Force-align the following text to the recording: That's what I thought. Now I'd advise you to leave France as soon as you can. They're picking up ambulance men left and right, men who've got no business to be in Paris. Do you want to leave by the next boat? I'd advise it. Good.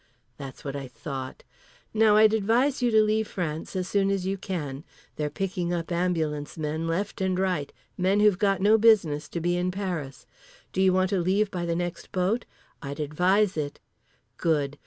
That's 0.39 0.65
what 0.65 0.75
I 0.75 0.87
thought. 0.87 1.43
Now 1.93 2.15
I'd 2.15 2.33
advise 2.33 2.81
you 2.81 2.89
to 2.89 3.03
leave 3.03 3.27
France 3.27 3.75
as 3.75 3.87
soon 3.87 4.09
as 4.09 4.25
you 4.25 4.35
can. 4.35 4.83
They're 5.15 5.29
picking 5.29 5.71
up 5.71 5.91
ambulance 5.91 6.57
men 6.57 6.87
left 6.87 7.21
and 7.21 7.37
right, 7.37 7.71
men 7.99 8.19
who've 8.19 8.39
got 8.39 8.61
no 8.63 8.79
business 8.79 9.29
to 9.29 9.39
be 9.39 9.55
in 9.55 9.69
Paris. 9.69 10.25
Do 10.73 10.81
you 10.81 10.91
want 10.91 11.11
to 11.11 11.19
leave 11.19 11.51
by 11.51 11.67
the 11.67 11.75
next 11.75 12.11
boat? 12.11 12.45
I'd 12.81 12.99
advise 12.99 13.55
it. 13.55 13.79
Good. 14.37 14.79